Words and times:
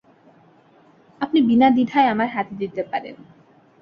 আপনি 1.21 1.39
বিনা 1.41 1.67
দ্বিধায় 1.69 2.11
আমার 2.13 2.29
হাতে 2.35 2.53
দিতে 2.55 2.81
পারেন। 2.91 3.15